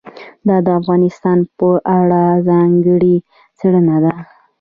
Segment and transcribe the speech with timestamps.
[0.47, 3.15] دا د افغانستان په اړه ځانګړې
[3.57, 4.13] څېړنه ده.